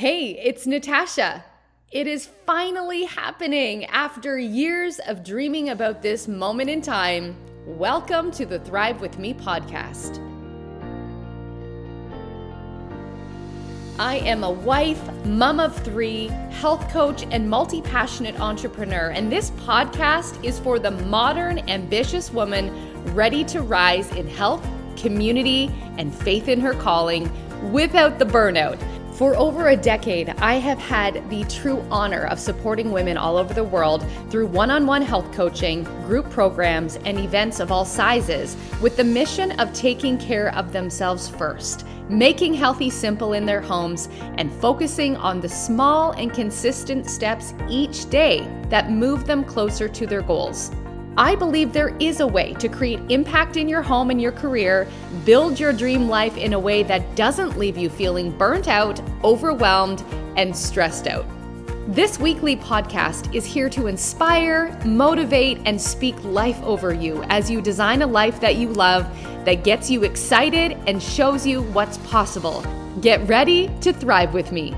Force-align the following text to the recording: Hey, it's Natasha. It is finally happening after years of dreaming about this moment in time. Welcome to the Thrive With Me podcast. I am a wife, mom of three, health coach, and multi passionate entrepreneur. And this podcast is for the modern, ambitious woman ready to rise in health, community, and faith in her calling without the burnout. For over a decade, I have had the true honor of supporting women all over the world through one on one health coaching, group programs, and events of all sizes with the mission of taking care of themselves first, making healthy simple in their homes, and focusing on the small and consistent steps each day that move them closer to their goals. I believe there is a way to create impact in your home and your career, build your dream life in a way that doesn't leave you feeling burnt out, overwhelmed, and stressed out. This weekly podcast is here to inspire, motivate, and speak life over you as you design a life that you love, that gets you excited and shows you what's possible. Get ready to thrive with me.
Hey, 0.00 0.30
it's 0.30 0.66
Natasha. 0.66 1.44
It 1.92 2.06
is 2.06 2.24
finally 2.46 3.04
happening 3.04 3.84
after 3.84 4.38
years 4.38 4.98
of 4.98 5.22
dreaming 5.22 5.68
about 5.68 6.00
this 6.00 6.26
moment 6.26 6.70
in 6.70 6.80
time. 6.80 7.36
Welcome 7.66 8.30
to 8.30 8.46
the 8.46 8.60
Thrive 8.60 9.02
With 9.02 9.18
Me 9.18 9.34
podcast. 9.34 10.18
I 13.98 14.20
am 14.20 14.42
a 14.42 14.50
wife, 14.50 15.02
mom 15.26 15.60
of 15.60 15.76
three, 15.84 16.28
health 16.48 16.88
coach, 16.88 17.26
and 17.30 17.50
multi 17.50 17.82
passionate 17.82 18.40
entrepreneur. 18.40 19.10
And 19.10 19.30
this 19.30 19.50
podcast 19.50 20.42
is 20.42 20.58
for 20.58 20.78
the 20.78 20.92
modern, 20.92 21.58
ambitious 21.68 22.32
woman 22.32 22.72
ready 23.14 23.44
to 23.44 23.60
rise 23.60 24.10
in 24.12 24.26
health, 24.26 24.66
community, 24.96 25.70
and 25.98 26.14
faith 26.14 26.48
in 26.48 26.58
her 26.58 26.72
calling 26.72 27.30
without 27.70 28.18
the 28.18 28.24
burnout. 28.24 28.80
For 29.20 29.36
over 29.36 29.68
a 29.68 29.76
decade, 29.76 30.30
I 30.38 30.54
have 30.54 30.78
had 30.78 31.28
the 31.28 31.44
true 31.44 31.84
honor 31.90 32.24
of 32.28 32.40
supporting 32.40 32.90
women 32.90 33.18
all 33.18 33.36
over 33.36 33.52
the 33.52 33.62
world 33.62 34.02
through 34.30 34.46
one 34.46 34.70
on 34.70 34.86
one 34.86 35.02
health 35.02 35.30
coaching, 35.30 35.84
group 36.06 36.30
programs, 36.30 36.96
and 37.04 37.20
events 37.20 37.60
of 37.60 37.70
all 37.70 37.84
sizes 37.84 38.56
with 38.80 38.96
the 38.96 39.04
mission 39.04 39.52
of 39.60 39.74
taking 39.74 40.16
care 40.16 40.54
of 40.54 40.72
themselves 40.72 41.28
first, 41.28 41.84
making 42.08 42.54
healthy 42.54 42.88
simple 42.88 43.34
in 43.34 43.44
their 43.44 43.60
homes, 43.60 44.08
and 44.38 44.50
focusing 44.54 45.18
on 45.18 45.42
the 45.42 45.50
small 45.50 46.12
and 46.12 46.32
consistent 46.32 47.06
steps 47.06 47.52
each 47.68 48.08
day 48.08 48.48
that 48.70 48.90
move 48.90 49.26
them 49.26 49.44
closer 49.44 49.86
to 49.86 50.06
their 50.06 50.22
goals. 50.22 50.70
I 51.20 51.34
believe 51.34 51.74
there 51.74 51.94
is 52.00 52.20
a 52.20 52.26
way 52.26 52.54
to 52.54 52.66
create 52.66 52.98
impact 53.10 53.58
in 53.58 53.68
your 53.68 53.82
home 53.82 54.08
and 54.08 54.18
your 54.18 54.32
career, 54.32 54.88
build 55.26 55.60
your 55.60 55.70
dream 55.70 56.08
life 56.08 56.34
in 56.38 56.54
a 56.54 56.58
way 56.58 56.82
that 56.84 57.14
doesn't 57.14 57.58
leave 57.58 57.76
you 57.76 57.90
feeling 57.90 58.30
burnt 58.30 58.68
out, 58.68 58.98
overwhelmed, 59.22 60.02
and 60.38 60.56
stressed 60.56 61.06
out. 61.06 61.26
This 61.88 62.18
weekly 62.18 62.56
podcast 62.56 63.34
is 63.34 63.44
here 63.44 63.68
to 63.68 63.86
inspire, 63.86 64.74
motivate, 64.86 65.58
and 65.66 65.78
speak 65.78 66.16
life 66.24 66.62
over 66.62 66.94
you 66.94 67.22
as 67.24 67.50
you 67.50 67.60
design 67.60 68.00
a 68.00 68.06
life 68.06 68.40
that 68.40 68.56
you 68.56 68.68
love, 68.70 69.04
that 69.44 69.62
gets 69.62 69.90
you 69.90 70.04
excited 70.04 70.72
and 70.86 71.02
shows 71.02 71.46
you 71.46 71.60
what's 71.64 71.98
possible. 71.98 72.64
Get 73.02 73.28
ready 73.28 73.70
to 73.82 73.92
thrive 73.92 74.32
with 74.32 74.52
me. 74.52 74.74